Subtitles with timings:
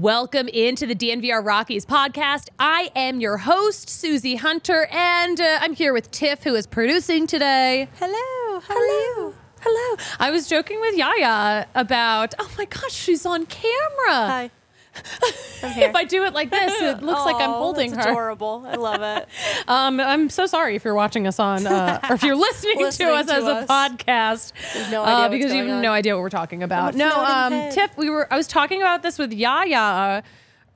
[0.00, 2.48] Welcome into the DNVR Rockies podcast.
[2.58, 7.28] I am your host, Suzie Hunter, and uh, I'm here with Tiff, who is producing
[7.28, 7.88] today.
[8.00, 8.58] Hello.
[8.58, 9.34] How Hello.
[9.60, 10.04] Hello.
[10.18, 13.86] I was joking with Yaya about, oh my gosh, she's on camera.
[14.08, 14.50] Hi.
[15.66, 18.12] If I do it like this, it looks like I'm holding that's her.
[18.12, 18.64] Adorable.
[18.66, 19.26] I love it.
[19.66, 23.08] Um, I'm so sorry if you're watching us on, uh, or if you're listening, Listening
[23.08, 23.64] to us to as us.
[23.64, 25.80] a podcast, no uh, idea because you have on.
[25.82, 26.94] no idea what we're talking about.
[26.94, 27.70] No, um.
[27.72, 28.30] Tiff, we were.
[28.30, 30.22] I was talking about this with Yaya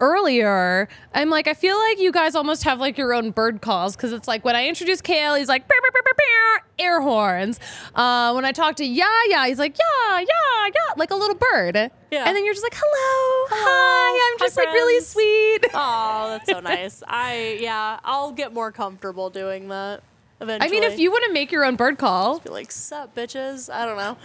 [0.01, 0.89] earlier.
[1.13, 4.13] I'm like, I feel like you guys almost have like your own bird calls because
[4.15, 7.59] it's like when I introduce Kale, he's like, "Beep, beep, beep, beep, beep," air horns.
[7.95, 11.77] Uh, when I talk to Yaya, he's like, yeah, yeah, yeah, like a little bird.
[12.11, 12.25] Yeah.
[12.27, 13.67] And then you're just like, hello, Hello.
[13.69, 14.08] hi,
[14.49, 15.71] Hi, just like really sweet.
[15.75, 17.03] Oh, that's so nice.
[17.07, 20.03] I yeah, I'll get more comfortable doing that
[20.41, 20.79] Eventually.
[20.79, 23.73] I mean, if you want to make your own bird call, be like, sup, bitches.
[23.73, 24.17] I don't know.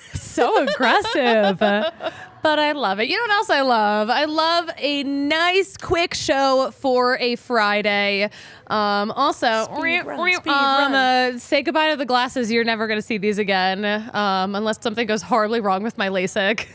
[0.14, 1.58] so aggressive.
[1.60, 3.08] but I love it.
[3.08, 4.10] You know what else I love?
[4.10, 8.30] I love a nice quick show for a Friday.
[8.66, 12.50] Um, also, Speed run, um, uh, say goodbye to the glasses.
[12.50, 16.08] You're never going to see these again um, unless something goes horribly wrong with my
[16.08, 16.66] LASIK.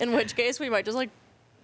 [0.00, 1.10] In which case, we might just like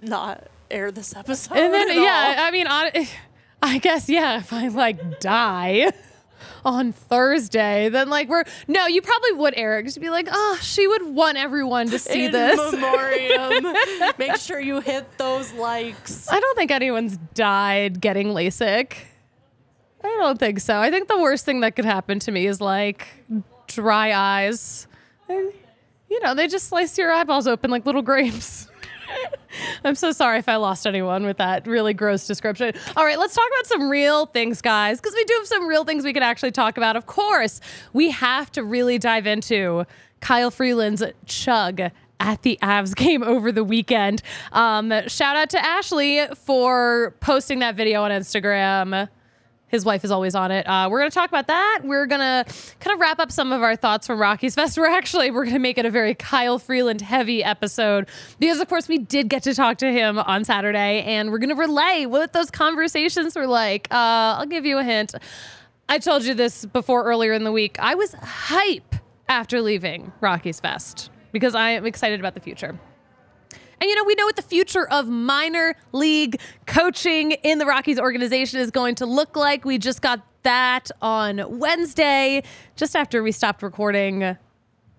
[0.05, 1.57] not air this episode.
[1.57, 2.45] And then, yeah, all.
[2.47, 2.91] I mean, on,
[3.63, 5.93] I guess, yeah, if I like die
[6.65, 10.87] on Thursday, then like we're, no, you probably would, Eric, just be like, oh, she
[10.87, 12.73] would want everyone to see In this.
[12.73, 13.75] memoriam.
[14.19, 16.29] Make sure you hit those likes.
[16.29, 18.95] I don't think anyone's died getting LASIK.
[20.03, 20.79] I don't think so.
[20.79, 23.07] I think the worst thing that could happen to me is like
[23.69, 24.87] dry eyes.
[25.31, 25.51] And,
[26.11, 28.69] You know, they just slice your eyeballs open like little grapes.
[29.85, 32.73] I'm so sorry if I lost anyone with that really gross description.
[32.97, 35.85] All right, let's talk about some real things, guys, because we do have some real
[35.85, 36.97] things we can actually talk about.
[36.97, 37.61] Of course,
[37.93, 39.85] we have to really dive into
[40.21, 41.81] Kyle Freeland's chug
[42.21, 44.23] at the Avs game over the weekend.
[44.53, 49.09] Um, shout out to Ashley for posting that video on Instagram.
[49.69, 50.67] His wife is always on it.
[50.69, 51.81] Uh, we're going to talk about that.
[51.83, 52.45] We're going to
[52.79, 54.79] kind of wrap up some of our thoughts from Rockies Fest.
[54.85, 58.09] We're actually we're going to make it a very Kyle Freeland heavy episode
[58.39, 61.49] because, of course, we did get to talk to him on Saturday, and we're going
[61.49, 63.89] to relay what those conversations were like.
[63.91, 65.15] Uh, I'll give you a hint.
[65.89, 67.77] I told you this before earlier in the week.
[67.81, 68.95] I was hype
[69.29, 72.79] after leaving Rockies Fest because I am excited about the future.
[73.81, 77.99] And you know, we know what the future of minor league coaching in the Rockies
[77.99, 79.65] organization is going to look like.
[79.65, 82.43] We just got that on Wednesday,
[82.77, 84.37] just after we stopped recording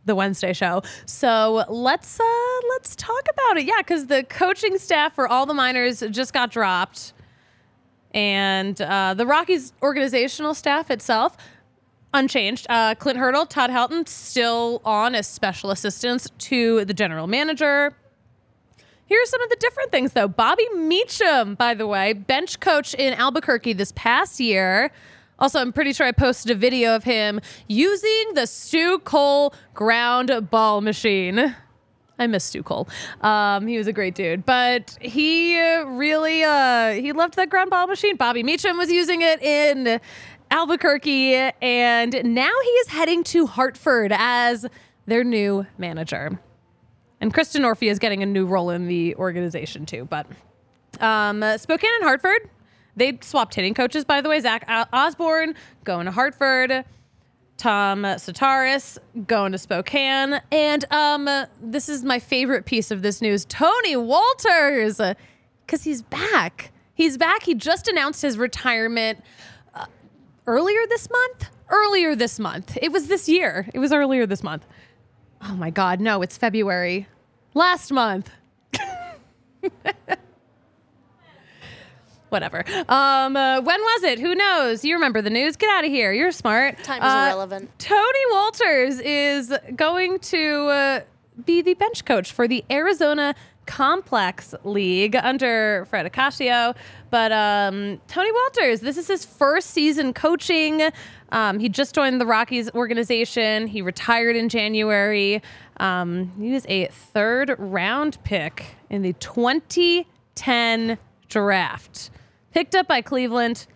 [0.05, 0.83] the Wednesday show.
[1.05, 3.65] So let's uh let's talk about it.
[3.65, 7.13] Yeah, because the coaching staff for all the minors just got dropped.
[8.13, 11.35] And uh, the Rockies organizational staff itself
[12.13, 12.65] unchanged.
[12.69, 17.93] Uh, Clint Hurdle, Todd Helton still on as special assistants to the general manager.
[19.07, 20.27] Here are some of the different things, though.
[20.27, 24.91] Bobby Meacham, by the way, bench coach in Albuquerque this past year.
[25.37, 30.49] Also, I'm pretty sure I posted a video of him using the Stu Cole ground
[30.49, 31.55] ball machine.
[32.17, 32.87] I miss Stu Cole.
[33.21, 37.85] Um, he was a great dude, but he really uh, he loved that ground ball
[37.85, 38.15] machine.
[38.15, 39.99] Bobby Meacham was using it in
[40.49, 44.65] Albuquerque, and now he is heading to Hartford as
[45.05, 46.39] their new manager.
[47.21, 50.05] And Kristen Orphy is getting a new role in the organization too.
[50.05, 50.27] But
[50.99, 52.49] um, Spokane and Hartford,
[52.95, 54.39] they swapped hitting coaches, by the way.
[54.39, 56.85] Zach Osborne going to Hartford.
[57.57, 60.41] Tom Sataris going to Spokane.
[60.51, 61.29] And um,
[61.61, 65.15] this is my favorite piece of this news Tony Wolters,
[65.65, 66.71] because he's back.
[66.93, 67.43] He's back.
[67.43, 69.23] He just announced his retirement
[69.73, 69.85] uh,
[70.47, 71.49] earlier this month.
[71.69, 72.77] Earlier this month.
[72.81, 73.67] It was this year.
[73.73, 74.65] It was earlier this month.
[75.47, 77.07] Oh my God, no, it's February.
[77.53, 78.29] Last month.
[82.29, 82.65] Whatever.
[82.89, 84.19] Um, uh, when was it?
[84.19, 84.83] Who knows?
[84.83, 85.55] You remember the news?
[85.55, 86.11] Get out of here.
[86.11, 86.83] You're smart.
[86.83, 87.69] Time is Uh, irrelevant.
[87.79, 90.99] Tony Wolters is going to uh,
[91.45, 96.75] be the bench coach for the Arizona Complex League under Fred Ocasio.
[97.09, 100.89] But um, Tony Wolters, this is his first season coaching.
[101.31, 103.67] Um, he just joined the Rockies organization.
[103.67, 105.41] He retired in January.
[105.77, 110.97] Um, he was a third round pick in the 2010
[111.27, 112.09] draft.
[112.51, 113.67] Picked up by Cleveland.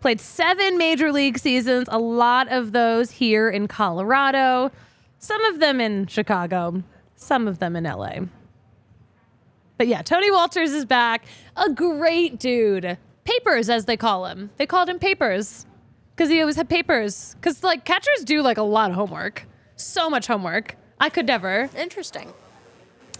[0.00, 4.70] Played seven major league seasons, a lot of those here in Colorado,
[5.18, 6.82] some of them in Chicago,
[7.16, 8.18] some of them in LA.
[9.78, 11.24] But yeah, Tony Wolters is back.
[11.56, 12.98] A great dude.
[13.24, 14.50] Papers, as they call him.
[14.56, 15.66] They called him Papers
[16.14, 17.34] because he always had papers.
[17.34, 19.46] Because like catchers do like a lot of homework,
[19.76, 20.76] so much homework.
[20.98, 21.68] I could never.
[21.76, 22.32] Interesting.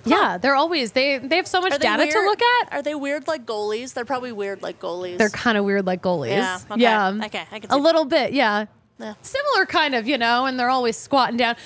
[0.07, 2.73] Yeah, they're always they they have so much data to look at.
[2.73, 3.93] Are they weird like goalies?
[3.93, 5.19] They're probably weird like goalies.
[5.19, 6.37] They're kind of weird like goalies.
[6.37, 6.81] Yeah, okay.
[6.81, 7.21] Yeah.
[7.25, 8.67] Okay, I can A little bit, yeah.
[8.99, 9.15] Yeah.
[9.21, 11.57] Similar kind of, you know, and they're always squatting down.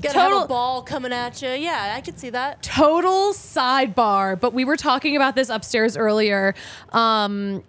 [0.00, 1.48] Gotta have a ball coming at you.
[1.48, 2.62] Yeah, I could see that.
[2.62, 6.54] total sidebar, but we were talking about this upstairs earlier.
[6.90, 7.62] Um,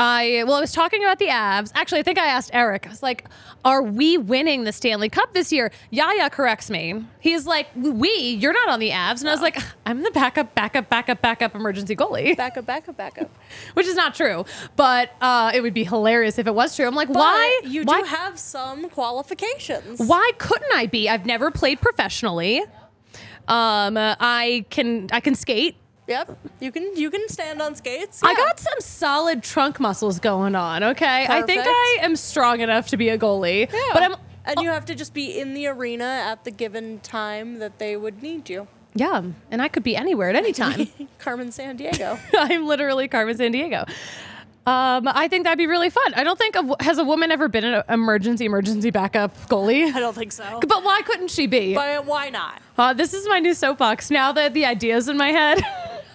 [0.00, 1.72] I well, I was talking about the Avs.
[1.74, 2.86] Actually, I think I asked Eric.
[2.86, 3.28] I was like,
[3.66, 7.04] "Are we winning the Stanley Cup this year?" Yaya corrects me.
[7.20, 8.08] He's like, "We?
[8.40, 11.54] You're not on the Avs." And I was like, "I'm the backup, backup, backup, backup
[11.54, 13.30] emergency goalie," Backup, backup, backup.
[13.74, 14.46] which is not true.
[14.74, 16.86] But uh, it would be hilarious if it was true.
[16.86, 17.60] I'm like, But why?
[17.64, 20.00] You why, do have some qualifications.
[20.00, 21.10] why couldn't I be?
[21.10, 22.62] I've never played professionally.
[23.48, 25.76] Um, I can I can skate.
[26.06, 26.38] Yep.
[26.60, 28.22] You can you can stand on skates.
[28.22, 28.36] I Yeah.
[28.36, 31.26] got some solid trunk muscles going on, okay?
[31.28, 31.68] I think Perfect.
[31.68, 33.70] I am strong enough to be a goalie.
[33.72, 33.78] Yeah.
[33.92, 34.14] But I'm
[34.44, 37.96] and you have to just be in the arena at the given time that they
[37.96, 38.66] would need you.
[38.94, 40.88] yeah, and I could be anywhere at any time.
[41.18, 42.18] Carmen Sandiego.
[42.34, 43.88] I'm literally Carmen Sandiego.
[44.66, 46.12] Um, I think that'd be really fun.
[46.14, 49.92] I don't think a, has a woman ever been an emergency emergency backup goalie.
[49.94, 50.60] I don't think so.
[50.66, 51.74] But why couldn't she be?
[51.74, 52.60] But why not?
[52.76, 54.10] Uh, this is my new soapbox.
[54.10, 55.60] Now that the idea's in my head,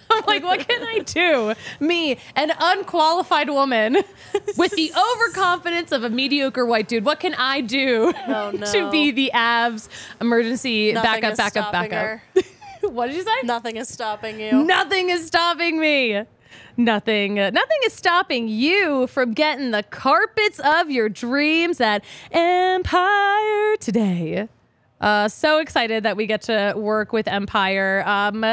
[0.10, 1.54] I'm like, what can I do?
[1.80, 3.94] Me, an unqualified woman
[4.56, 8.66] with the overconfidence of a mediocre white dude, what can I do Oh, no.
[8.72, 9.88] to be the Avs
[10.20, 12.20] emergency Nothing backup, is backup, stopping backup?
[12.82, 12.88] her.
[12.88, 13.30] what did you say?
[13.44, 14.64] Nothing is stopping you.
[14.64, 16.22] Nothing is stopping me.
[16.78, 23.76] Nothing, uh, nothing is stopping you from getting the carpets of your dreams at Empire
[23.80, 24.48] today.
[25.00, 28.02] Uh, so excited that we get to work with Empire.
[28.06, 28.44] Um,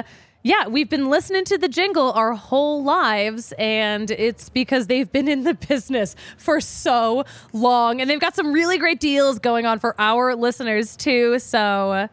[0.44, 5.30] yeah, we've been listening to the jingle our whole lives, and it's because they've been
[5.30, 7.24] in the business for so
[7.54, 11.40] long, and they've got some really great deals going on for our listeners too.
[11.40, 12.10] So,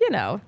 [0.00, 0.40] you know,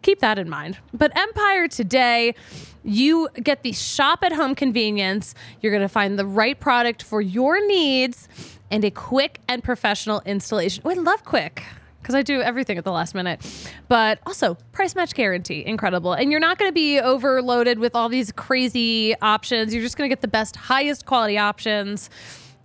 [0.00, 0.78] keep that in mind.
[0.94, 2.34] But Empire today,
[2.82, 5.34] you get the shop at home convenience.
[5.60, 8.28] You're going to find the right product for your needs
[8.70, 10.82] and a quick and professional installation.
[10.86, 11.64] Oh, I love quick
[12.04, 13.40] because I do everything at the last minute.
[13.88, 16.12] But also, price match guarantee, incredible.
[16.12, 19.74] And you're not going to be overloaded with all these crazy options.
[19.74, 22.10] You're just going to get the best, highest quality options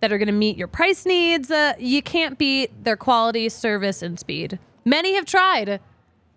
[0.02, 1.50] that are going to meet your price needs.
[1.50, 4.60] Uh, you can't beat their quality, service, and speed.
[4.86, 5.80] Many have tried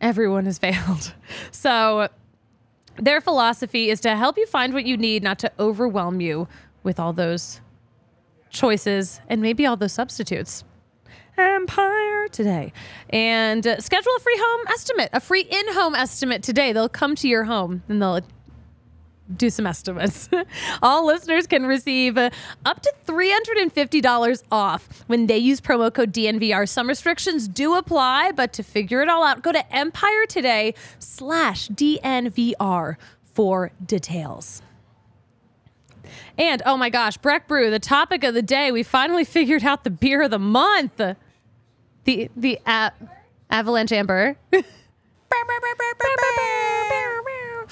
[0.02, 1.14] everyone has failed.
[1.50, 2.08] So
[2.96, 6.48] their philosophy is to help you find what you need, not to overwhelm you
[6.82, 7.60] with all those
[8.50, 10.64] choices and maybe all those substitutes.
[11.36, 12.72] Empire today.
[13.10, 16.72] And uh, schedule a free home estimate, a free in home estimate today.
[16.72, 18.20] They'll come to your home and they'll
[19.36, 20.28] do some estimates.
[20.82, 22.30] All listeners can receive uh,
[22.64, 26.68] up to $350 off when they use promo code DNVR.
[26.68, 31.68] Some restrictions do apply, but to figure it all out, go to Empire today slash
[31.68, 34.62] DNVR for details.
[36.38, 39.84] And oh my gosh, Breck Brew, the topic of the day, we finally figured out
[39.84, 41.00] the beer of the month.
[42.04, 42.92] The the a-
[43.50, 44.36] Avalanche Amber.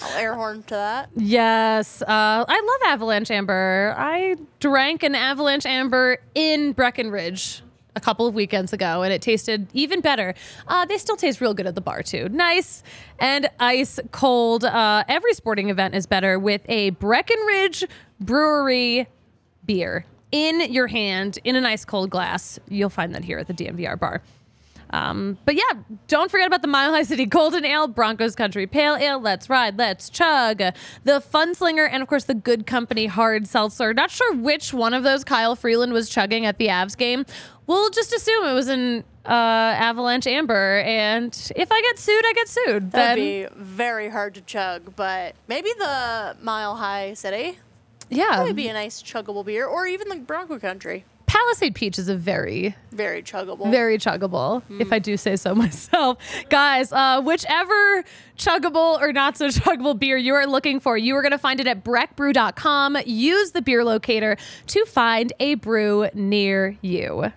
[0.03, 1.11] I'll air horn to that.
[1.17, 3.95] Yes, uh, I love Avalanche Amber.
[3.99, 7.63] I drank an Avalanche Amber in Breckenridge
[7.97, 10.33] a couple of weekends ago, and it tasted even better.
[10.69, 12.29] Uh, they still taste real good at the bar too.
[12.31, 12.83] Nice
[13.19, 14.65] and ice cold.
[14.65, 17.85] Uh, every sporting event is better with a Breckenridge
[18.21, 19.07] Brewery
[19.65, 22.59] beer in your hand in an ice cold glass.
[22.69, 24.23] You'll find that here at the DNVR bar.
[24.93, 28.97] Um, but yeah, don't forget about the Mile High City Golden Ale, Broncos Country Pale
[28.97, 30.61] Ale, Let's Ride, Let's Chug,
[31.05, 33.95] the Fun Slinger, and of course the Good Company Hard Seltzer.
[33.95, 37.25] Not sure which one of those Kyle Freeland was chugging at the Avs game.
[37.69, 42.33] We'll just assume it was an uh, Avalanche Amber, and if I get sued, I
[42.33, 42.91] get sued.
[42.91, 47.59] That'd Then be very hard to chug, but maybe the Mile High City
[48.11, 51.05] yeah, would be a nice chuggable beer, or even the Bronco Country.
[51.27, 53.71] Palisade Peach is a very Very chuggable.
[53.71, 56.19] very chuggable, if I do say so myself.
[56.49, 58.03] Guys, uh, whichever
[58.37, 61.61] chuggable or not so chuggable beer you are looking for, you are going to find
[61.61, 62.97] it at breckbrew.com.
[63.07, 64.37] Use the beer locator
[64.67, 67.33] to find a brew near you.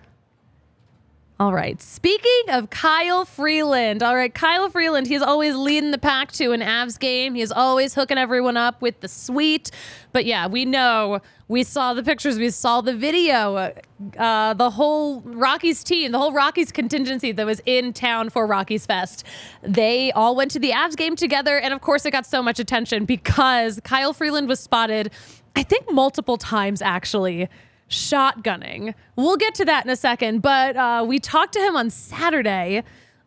[1.44, 1.78] All right.
[1.82, 6.62] Speaking of Kyle Freeland, all right, Kyle Freeland, he's always leading the pack to an
[6.62, 7.34] Avs game.
[7.34, 9.70] He's always hooking everyone up with the sweet.
[10.12, 13.74] But yeah, we know, we saw the pictures, we saw the video.
[14.16, 18.86] Uh, the whole Rockies team, the whole Rockies contingency that was in town for Rockies
[18.86, 19.26] Fest,
[19.60, 21.58] they all went to the Avs game together.
[21.58, 25.10] And of course, it got so much attention because Kyle Freeland was spotted,
[25.54, 27.50] I think, multiple times actually
[27.88, 28.94] shotgunning.
[29.16, 32.82] We'll get to that in a second, but uh, we talked to him on Saturday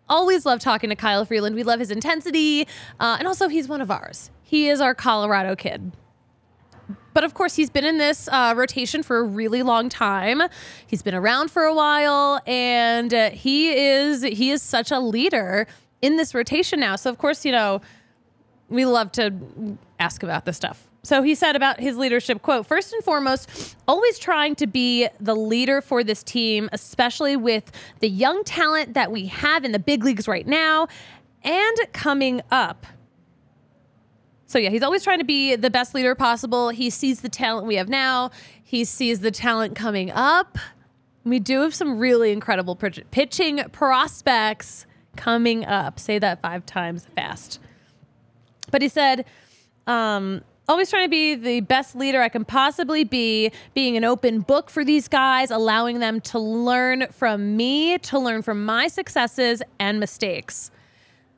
[0.09, 1.55] always love talking to Kyle Freeland.
[1.55, 2.67] We love his intensity,
[2.99, 4.31] uh, and also he's one of ours.
[4.43, 5.91] He is our Colorado kid.
[7.13, 10.41] But of course, he's been in this uh, rotation for a really long time.
[10.85, 15.67] He's been around for a while, and uh, he is he is such a leader
[16.01, 16.95] in this rotation now.
[16.95, 17.81] So of course, you know,
[18.69, 19.33] we love to
[19.99, 20.87] ask about this stuff.
[21.07, 25.35] So he said about his leadership quote, first and foremost, always trying to be the
[25.37, 27.71] leader for this team, especially with
[28.01, 30.89] the young talent that we have in the big leagues right now
[31.43, 32.85] and coming up.
[34.47, 36.67] So yeah, he's always trying to be the best leader possible.
[36.71, 38.29] He sees the talent we have now.
[38.61, 40.57] He sees the talent coming up.
[41.23, 44.85] We do have some really incredible pitch- pitching prospects
[45.15, 46.01] coming up.
[46.01, 47.61] Say that five times fast.
[48.71, 49.23] But he said,
[49.85, 54.41] um, always trying to be the best leader I can possibly be, being an open
[54.41, 59.61] book for these guys, allowing them to learn from me, to learn from my successes
[59.79, 60.71] and mistakes.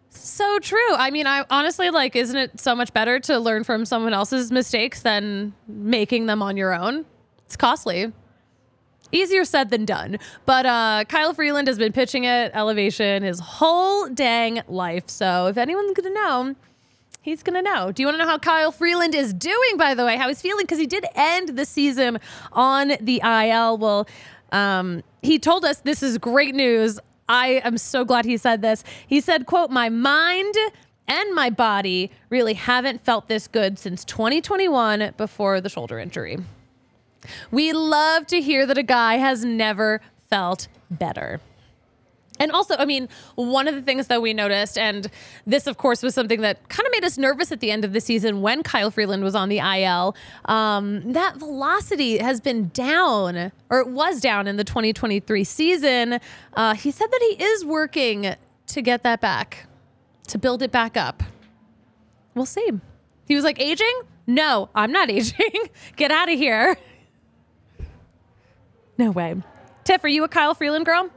[0.09, 0.95] So true.
[0.95, 4.51] I mean, I honestly like, isn't it so much better to learn from someone else's
[4.51, 7.05] mistakes than making them on your own?
[7.45, 8.11] It's costly.
[9.11, 10.17] Easier said than done.
[10.45, 15.09] But uh, Kyle Freeland has been pitching at elevation his whole dang life.
[15.09, 16.55] So if anyone's going to know,
[17.21, 17.91] he's going to know.
[17.91, 20.17] Do you want to know how Kyle Freeland is doing, by the way?
[20.17, 20.63] How he's feeling?
[20.63, 22.19] Because he did end the season
[22.51, 23.77] on the IL.
[23.77, 24.07] Well,
[24.51, 26.99] um, he told us this is great news.
[27.27, 28.83] I am so glad he said this.
[29.05, 30.55] He said, quote, my mind
[31.07, 36.37] and my body really haven't felt this good since 2021 before the shoulder injury.
[37.51, 41.41] We love to hear that a guy has never felt better.
[42.39, 45.09] And also, I mean, one of the things that we noticed, and
[45.45, 47.93] this, of course, was something that kind of made us nervous at the end of
[47.93, 50.15] the season when Kyle Freeland was on the IL,
[50.45, 56.19] um, that velocity has been down, or it was down in the 2023 season.
[56.53, 58.35] Uh, he said that he is working
[58.67, 59.67] to get that back,
[60.27, 61.23] to build it back up.
[62.35, 62.69] We'll see.
[63.25, 64.01] He was like, aging?
[64.27, 65.51] No, I'm not aging.
[65.95, 66.77] get out of here.
[68.97, 69.35] No way.
[69.83, 71.09] Tiff, are you a Kyle Freeland girl?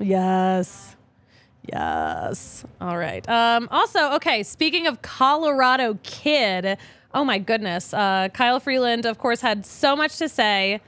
[0.00, 0.96] Yes.
[1.72, 2.64] Yes.
[2.80, 3.28] All right.
[3.28, 6.78] Um, also, okay, speaking of Colorado Kid,
[7.14, 7.92] oh my goodness.
[7.92, 10.80] Uh, Kyle Freeland, of course, had so much to say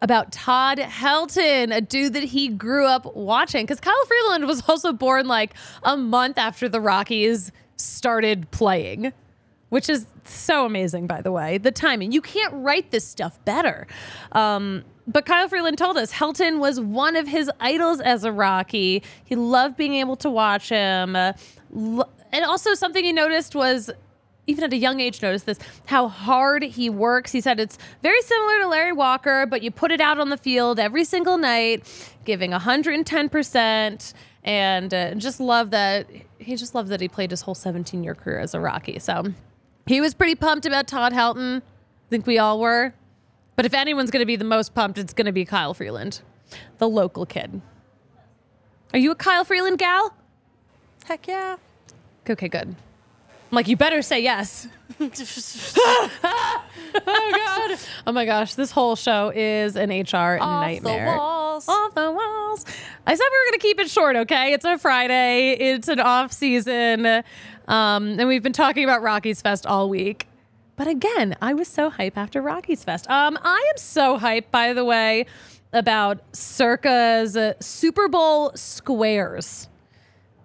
[0.00, 3.64] about Todd Helton, a dude that he grew up watching.
[3.64, 9.12] Because Kyle Freeland was also born like a month after the Rockies started playing,
[9.70, 11.58] which is so amazing, by the way.
[11.58, 12.12] The timing.
[12.12, 13.86] You can't write this stuff better.
[14.32, 19.02] Um, but Kyle Freeland told us Helton was one of his idols as a Rocky.
[19.24, 21.16] He loved being able to watch him.
[21.16, 23.90] And also, something he noticed was
[24.46, 28.20] even at a young age noticed this how hard he works he said it's very
[28.22, 31.86] similar to larry walker but you put it out on the field every single night
[32.24, 37.54] giving 110% and uh, just love that he just loved that he played his whole
[37.54, 39.24] 17 year career as a rocky so
[39.86, 41.62] he was pretty pumped about todd helton i
[42.10, 42.92] think we all were
[43.62, 46.20] but if anyone's going to be the most pumped it's going to be kyle freeland
[46.78, 47.62] the local kid
[48.92, 50.12] are you a kyle freeland gal
[51.04, 51.54] Heck yeah.
[52.28, 52.74] okay good
[53.50, 54.66] I'm like, you better say yes.
[54.98, 55.10] oh
[56.94, 57.78] god.
[58.06, 61.12] Oh my gosh, this whole show is an HR Off nightmare.
[61.12, 61.68] the walls.
[61.68, 62.64] Off the walls.
[63.06, 64.54] I said we were gonna keep it short, okay?
[64.54, 65.50] It's a Friday.
[65.50, 67.04] It's an off season,
[67.68, 70.28] um, and we've been talking about Rockies Fest all week.
[70.82, 73.08] But again, I was so hype after Rockies Fest.
[73.08, 75.26] Um, I am so hyped, by the way,
[75.72, 79.68] about Circa's uh, Super Bowl squares.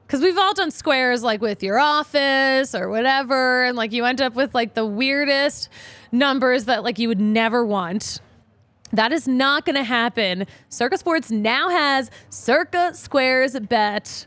[0.05, 4.21] Because we've all done squares like with your office or whatever and like you end
[4.21, 5.69] up with like the weirdest
[6.11, 8.21] numbers that like you would never want.
[8.93, 10.45] That is not going to happen.
[10.69, 14.26] Circa sports now has circa squares bet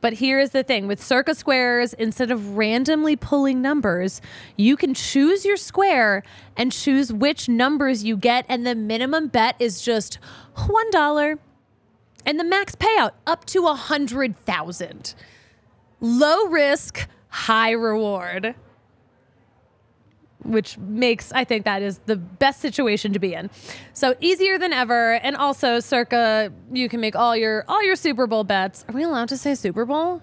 [0.00, 4.20] but here is the thing with circa squares instead of randomly pulling numbers
[4.56, 6.22] you can choose your square
[6.56, 10.18] and choose which numbers you get and the minimum bet is just
[10.66, 11.38] one dollar
[12.28, 15.14] and the max payout up to a hundred thousand.
[15.98, 18.54] Low risk, high reward.
[20.48, 23.50] Which makes I think that is the best situation to be in.
[23.92, 28.26] So easier than ever, and also circa you can make all your all your Super
[28.26, 28.84] Bowl bets.
[28.88, 30.22] Are we allowed to say Super Bowl?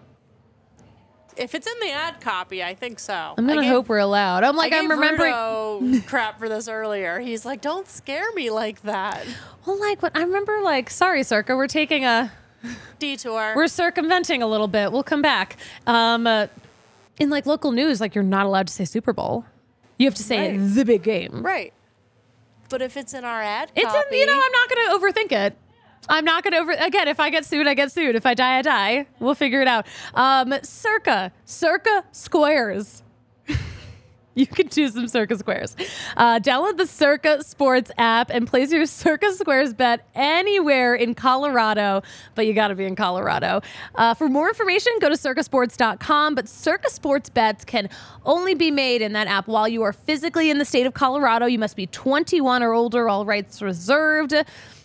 [1.38, 3.34] If it's in the ad copy, I think so.
[3.38, 4.44] I'm gonna gave- hope we're allowed.
[4.44, 5.34] I'm like I I'm remembering.
[5.34, 7.20] Rudo crap for this earlier.
[7.20, 9.26] He's like, "Don't scare me like that."
[9.66, 12.32] Well, like what I remember, like sorry, circa, we're taking a
[13.00, 13.54] Detour.
[13.56, 14.92] we're circumventing a little bit.
[14.92, 15.58] We'll come back.
[15.86, 16.48] Um, uh,
[17.20, 19.46] in like local news, like you're not allowed to say Super Bowl.
[19.98, 20.74] You have to say Right.
[20.76, 21.42] the big game.
[21.44, 21.74] right.
[22.70, 24.98] But if it's in our ad It's copy, in, you know, I'm not going to
[24.98, 25.58] overthink it.
[26.10, 27.08] I'm not gonna over again.
[27.08, 28.16] If I get sued, I get sued.
[28.16, 29.08] If I die, I die.
[29.20, 29.88] We'll figure it out.
[30.14, 33.02] Um, circa, circa squares.
[34.38, 35.76] you can do some Circa Squares.
[36.18, 42.04] Uh, download the Circa Sports app and place your Circa Squares bet anywhere in Colorado,
[42.36, 43.62] but you got to be in Colorado.
[43.96, 46.36] Uh, for more information, go to circasports.com.
[46.36, 47.90] But Circa Sports bets can
[48.26, 51.46] only be made in that app while you are physically in the state of Colorado.
[51.46, 54.34] You must be 21 or older, all rights reserved.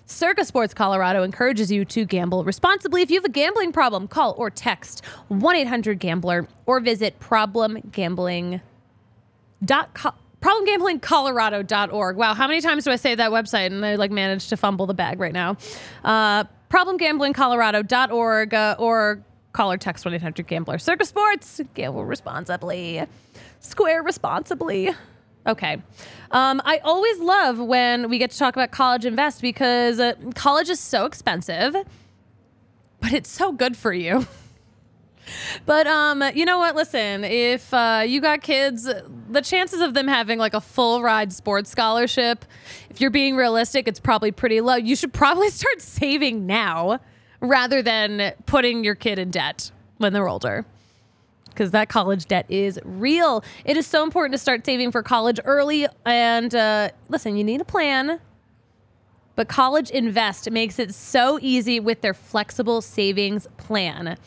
[0.06, 3.02] Circa Sports Colorado encourages you to gamble responsibly.
[3.02, 8.60] If you have a gambling problem, call or text 1 800 Gambler or visit problemgambling.com
[9.64, 12.16] dot co- problemgamblingcolorado.org.
[12.16, 14.86] Wow, how many times do I say that website and I like managed to fumble
[14.86, 15.56] the bag right now?
[16.04, 20.78] Uh, problemgamblingcolorado.org uh, or call or text 1-800-GAMBLER.
[20.78, 23.04] Circa Sports, gamble responsibly.
[23.60, 24.90] Square responsibly.
[25.46, 25.82] Okay.
[26.30, 30.68] Um, I always love when we get to talk about college invest because uh, college
[30.68, 31.74] is so expensive,
[33.00, 34.26] but it's so good for you.
[35.66, 36.74] But um, you know what?
[36.74, 38.88] Listen, if uh, you got kids,
[39.30, 42.44] the chances of them having like a full ride sports scholarship,
[42.88, 44.76] if you're being realistic, it's probably pretty low.
[44.76, 47.00] You should probably start saving now
[47.40, 50.64] rather than putting your kid in debt when they're older.
[51.48, 53.42] Because that college debt is real.
[53.64, 55.86] It is so important to start saving for college early.
[56.06, 58.20] And uh, listen, you need a plan.
[59.40, 64.18] But College Invest makes it so easy with their flexible savings plan.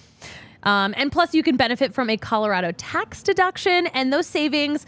[0.64, 4.86] Um, and plus, you can benefit from a Colorado tax deduction, and those savings.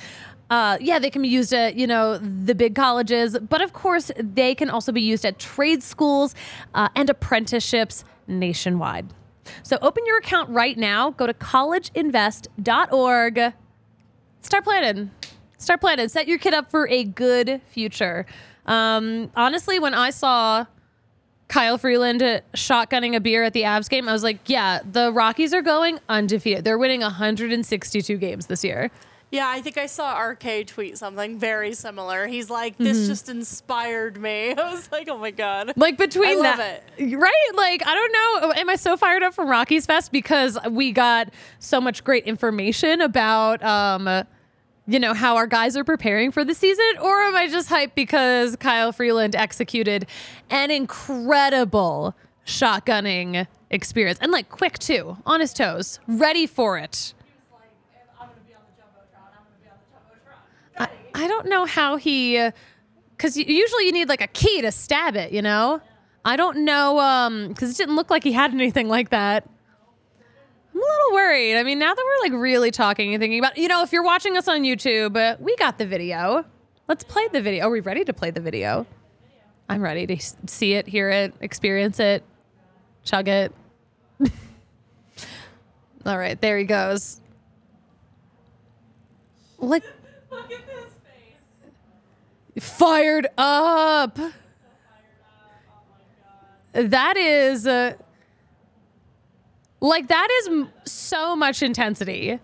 [0.49, 4.11] Uh, yeah, they can be used at you know the big colleges, but of course
[4.17, 6.35] they can also be used at trade schools
[6.75, 9.07] uh, and apprenticeships nationwide.
[9.63, 11.11] So open your account right now.
[11.11, 13.53] Go to collegeinvest.org.
[14.41, 15.11] Start planning.
[15.57, 16.09] Start planning.
[16.09, 18.25] Set your kid up for a good future.
[18.65, 20.65] Um, honestly, when I saw
[21.47, 22.21] Kyle Freeland
[22.53, 25.99] shotgunning a beer at the Avs game, I was like, yeah, the Rockies are going
[26.09, 26.63] undefeated.
[26.65, 28.89] They're winning 162 games this year.
[29.31, 32.25] Yeah, I think I saw RK tweet something very similar.
[32.27, 33.07] He's like, "This Mm-hmm.
[33.07, 37.51] just inspired me." I was like, "Oh my god!" Like between I love that, right?
[37.55, 38.53] Like I don't know.
[38.53, 41.29] Am I so fired up from Rockies Fest because we got
[41.59, 44.05] so much great information about, um,
[44.87, 47.95] you know, how our guys are preparing for the season, or am I just hyped
[47.95, 50.05] because Kyle Freeland executed
[50.49, 57.13] an incredible shotgunning experience and like quick too, on his toes, ready for it.
[60.77, 62.49] I, don't know how he,
[63.15, 65.81] because usually you need like a key to stab it, you know?
[66.25, 69.47] I don't know, um, because it didn't look like he had anything like that.
[70.75, 71.57] I'm a little worried.
[71.57, 74.03] I mean, now that we're like really talking and thinking about, you know, if you're
[74.03, 76.43] watching us on YouTube, uh, we got the video.
[76.89, 77.67] Let's play the video.
[77.67, 78.85] Are we ready to play the video?
[79.69, 82.25] I'm ready to see it, hear it, experience it,
[83.05, 83.53] chug it.
[86.05, 87.21] All right, there he goes.
[89.57, 89.85] Like,
[92.59, 94.19] fired up.
[96.73, 97.93] That is uh,
[99.89, 102.39] like that is m- so much intensity.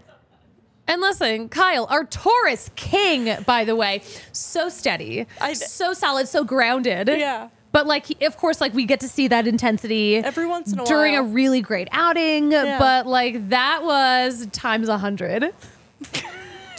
[0.88, 4.01] And listen, Kyle, our Taurus king, by the way,
[4.32, 7.08] so steady, I- so solid, so grounded.
[7.08, 7.49] Yeah.
[7.71, 10.80] But like, he- of course, like we get to see that intensity Every once in
[10.80, 12.51] a during a really great outing.
[12.51, 12.77] Yeah.
[12.80, 15.54] But like that was times a hundred.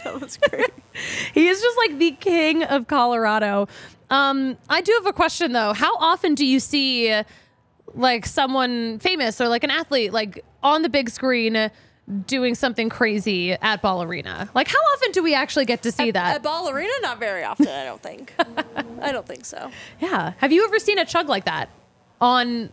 [0.03, 0.69] That was great.
[1.33, 3.67] He is just like the king of Colorado.
[4.09, 5.71] Um, I do have a question though.
[5.73, 7.09] How often do you see
[7.95, 11.69] like someone famous or like an athlete like on the big screen uh,
[12.27, 14.49] doing something crazy at Ball Arena?
[14.53, 16.35] Like how often do we actually get to see that?
[16.35, 17.67] At Ball Arena, not very often.
[17.67, 18.33] I don't think.
[19.01, 19.71] I don't think so.
[19.99, 20.33] yeah.
[20.37, 21.69] Have you ever seen a chug like that
[22.19, 22.71] on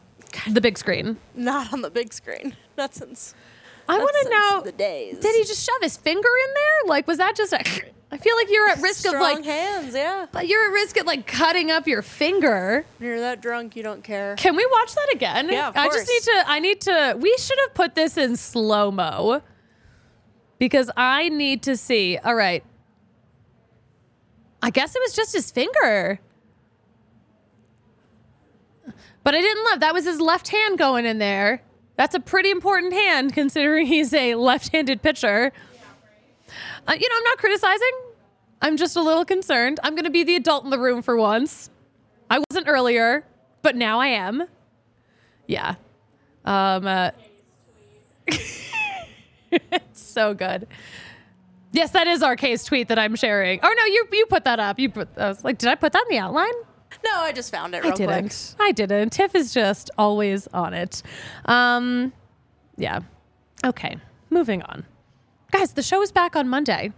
[0.48, 1.16] the big screen?
[1.34, 2.56] Not on the big screen.
[2.78, 3.34] Not since.
[3.88, 4.62] I want to know.
[4.64, 5.18] the days.
[5.18, 6.88] Did he just shove his finger in there?
[6.88, 7.58] Like was that just a
[8.12, 10.26] I feel like you're at risk Strong of like hands, yeah.
[10.32, 12.84] but you're at risk of like cutting up your finger.
[12.98, 14.34] When you're that drunk, you don't care.
[14.36, 15.48] Can we watch that again?
[15.48, 16.44] Yeah, of I just need to.
[16.46, 17.16] I need to.
[17.18, 19.42] We should have put this in slow mo
[20.58, 22.18] because I need to see.
[22.18, 22.64] All right.
[24.62, 26.20] I guess it was just his finger.
[29.22, 31.62] But I didn't love that was his left hand going in there.
[31.96, 35.52] That's a pretty important hand considering he's a left-handed pitcher.
[36.86, 37.90] Uh, you know, I'm not criticizing.
[38.62, 39.80] I'm just a little concerned.
[39.82, 41.70] I'm going to be the adult in the room for once.
[42.28, 43.24] I wasn't earlier,
[43.62, 44.44] but now I am.
[45.46, 45.76] Yeah.
[46.44, 47.10] Um, uh,
[49.50, 50.66] it's so good.
[51.72, 53.60] Yes, that is RK's tweet that I'm sharing.
[53.62, 54.78] Oh no, you you put that up.
[54.78, 55.08] You put.
[55.16, 56.52] I was like, did I put that in the outline?
[57.04, 58.08] No, I just found it I real quick.
[58.08, 58.56] didn't.
[58.58, 59.10] I didn't.
[59.10, 61.02] Tiff is just always on it.
[61.44, 62.12] Um,
[62.76, 63.00] yeah.
[63.64, 63.96] Okay.
[64.30, 64.84] Moving on.
[65.50, 66.92] Guys, the show is back on Monday.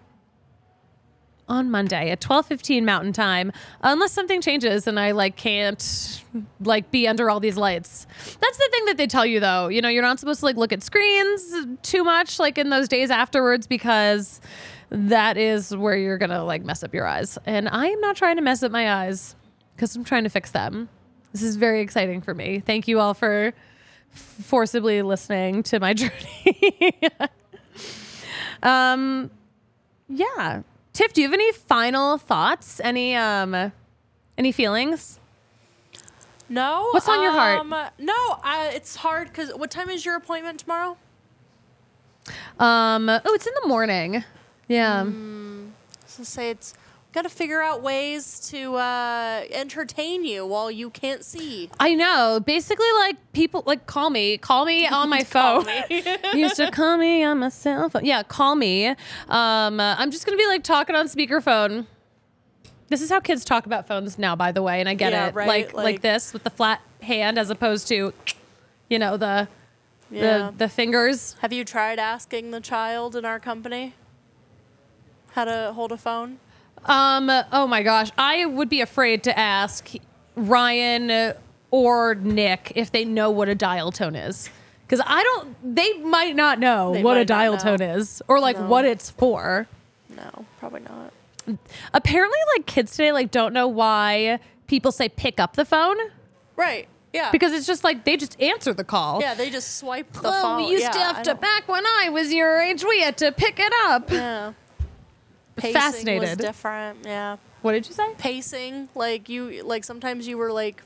[1.48, 6.22] On Monday at 12:15 Mountain Time, unless something changes and I like can't
[6.60, 8.06] like be under all these lights.
[8.40, 9.68] That's the thing that they tell you though.
[9.68, 12.88] You know, you're not supposed to like look at screens too much like in those
[12.88, 14.40] days afterwards because
[14.90, 17.38] that is where you're going to like mess up your eyes.
[17.44, 19.34] And I am not trying to mess up my eyes
[19.74, 20.88] because I'm trying to fix them.
[21.32, 22.60] This is very exciting for me.
[22.60, 23.52] Thank you all for
[24.12, 27.00] forcibly listening to my journey.
[28.62, 29.30] Um,
[30.08, 30.62] yeah.
[30.92, 32.80] Tiff, do you have any final thoughts?
[32.84, 33.72] Any um,
[34.36, 35.18] any feelings?
[36.48, 36.88] No.
[36.92, 37.60] What's on your heart?
[37.60, 40.98] um, No, I, it's hard because what time is your appointment tomorrow?
[42.58, 44.22] Um, oh, it's in the morning.
[44.68, 45.04] Yeah.
[45.04, 45.70] Mm,
[46.06, 46.74] So say it's
[47.12, 51.70] got to figure out ways to uh, entertain you while you can't see.
[51.78, 52.40] I know.
[52.44, 55.66] Basically, like people like call me, call me on my phone.
[56.34, 58.04] used to call me on my cell phone.
[58.04, 58.86] Yeah, call me.
[58.86, 58.96] Um,
[59.80, 61.86] uh, I'm just gonna be like talking on speakerphone.
[62.88, 65.28] This is how kids talk about phones now, by the way, and I get Yeah,
[65.28, 65.34] it.
[65.34, 68.12] right, Like, like like- this with the flat hand as opposed to,
[68.90, 69.48] you know, the
[70.10, 70.50] Yeah.
[70.50, 71.36] the the fingers.
[71.40, 73.94] Have you tried asking the child in our company
[75.32, 76.38] how to hold a phone?
[76.84, 77.30] Um.
[77.52, 79.90] Oh my gosh, I would be afraid to ask
[80.36, 81.34] Ryan
[81.70, 84.50] or Nick if they know what a dial tone is,
[84.86, 85.74] because I don't.
[85.76, 87.58] They might not know They what a might not dial know.
[87.58, 88.66] tone is, or like No.
[88.66, 89.68] what it's for.
[90.16, 91.12] No, probably not.
[91.94, 95.96] Apparently, like kids today, like don't know why people say pick up the phone
[96.56, 96.86] Right.
[97.12, 97.30] Yeah.
[97.30, 99.20] because it's just like they just answer the call.
[99.20, 100.56] yeah, they just swipe the Well, phone.
[100.64, 102.84] we used yeah, to I have to don't- back when I was your age.
[102.84, 104.10] We had to pick it up.
[104.10, 104.52] Yeah.
[105.62, 106.20] Pacing Fascinated.
[106.20, 106.98] Was different.
[107.04, 107.36] Yeah.
[107.62, 108.14] What did you say?
[108.18, 110.82] Pacing, like you, like sometimes you were like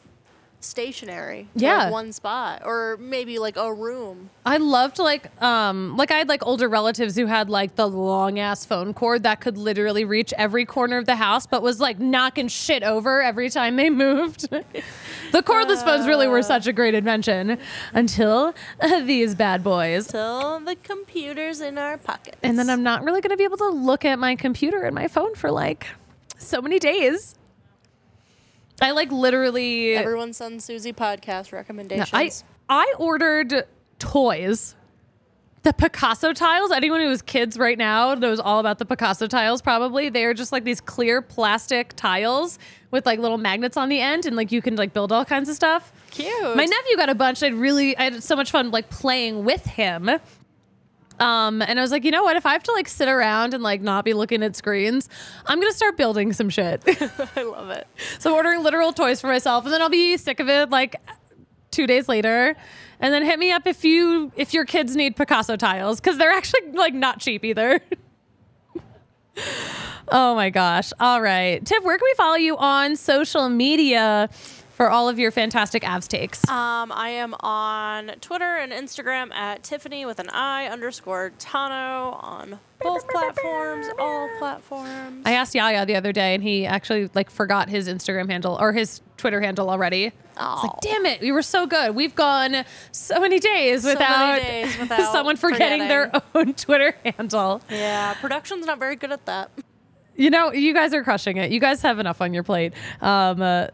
[0.61, 1.49] stationary.
[1.55, 1.85] Yeah.
[1.85, 4.31] Like one spot, or maybe like a room.
[4.45, 8.39] I loved like um like I had like older relatives who had like the long
[8.39, 11.99] ass phone cord that could literally reach every corner of the house but was like
[11.99, 14.51] knocking shit over every time they moved.
[14.51, 17.59] the cordless phones really were such a great invention
[17.93, 20.09] until uh, these bad boys.
[20.09, 22.39] Till the computers in our pockets.
[22.43, 24.95] And then I'm not really going to be able to look at my computer and
[24.95, 25.87] my phone for like
[26.39, 27.35] so many days.
[28.81, 32.45] I like literally Everyone sends Suzie podcast recommendations.
[32.69, 33.65] I I ordered
[33.99, 34.75] toys.
[35.63, 36.71] The Picasso tiles.
[36.71, 39.61] Anyone who has kids right now knows all about the Picasso tiles.
[39.61, 42.61] Probably they are just like these clear plastic tiles
[42.93, 45.49] with like little magnets on the end, and like you can like build all kinds
[45.49, 45.93] of stuff.
[46.13, 46.57] Cute.
[46.57, 47.43] My nephew got a bunch.
[47.43, 50.09] I really I had so much fun like playing with him.
[51.19, 52.37] Um, and I was like, you know what?
[52.37, 55.09] If I have to like sit around and like not be looking at screens,
[55.47, 56.83] I'm gonna start building some shit.
[57.37, 57.87] I love it.
[58.19, 60.97] So I'm ordering literal toys for myself, and then I'll be sick of it like
[61.71, 62.57] two days later.
[63.01, 66.33] And then hit me up if you if your kids need Picasso tiles because they're
[66.33, 67.81] actually like not cheap either.
[70.09, 70.93] oh my gosh!
[70.99, 74.31] All right, Tiff, where can we follow you on social media
[74.77, 76.47] for all of your fantastic Avs takes?
[76.51, 82.59] Um, I am on Twitter and Instagram at Tiffany with an I underscore Tano on
[82.83, 85.23] both platforms, all platforms.
[85.25, 88.75] I asked Yaya the other day, and he actually like forgot his Instagram handle or
[88.75, 90.13] his Twitter handle already.
[90.37, 91.95] Was like, "Damn it, we were so good.
[91.95, 97.63] We've gone so many days many without, days without someone forgetting their own Twitter handle."
[97.71, 99.51] yeah, production's not very good at that.
[100.17, 101.51] You know, you guys are crushing it.
[101.51, 102.75] You guys have enough on your plate.
[103.01, 103.69] Um, uh,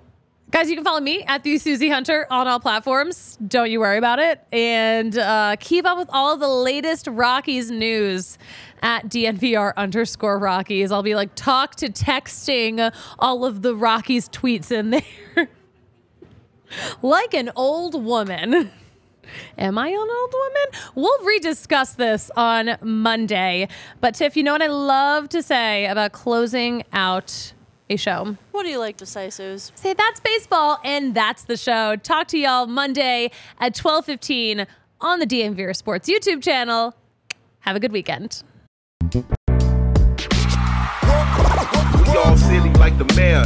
[0.53, 3.39] guys, you can follow me at the Suzie Hunter on all platforms.
[3.49, 4.45] Don't you worry about it.
[4.53, 8.37] And uh, keep up with all the latest Rockies news
[8.83, 10.93] at DNVR underscore Rockies.
[10.93, 15.49] I'll be like talk to texting all of the Rockies tweets in there.
[17.03, 18.71] like an old woman.
[19.57, 20.87] Am I an old woman?
[20.95, 23.69] We'll rediscuss this on Monday.
[24.03, 27.55] But Tiff, you know what I love to say about closing out
[27.93, 28.37] a show?
[28.51, 29.73] What do you like to say, Suze?
[29.75, 31.97] Say that's baseball and that's the show.
[31.97, 34.67] Talk to y'all Monday at 12:15
[35.01, 36.95] on the DNVR Sports YouTube channel.
[37.61, 38.43] Have a good weekend.
[42.13, 43.45] Y'all silly like the mayor.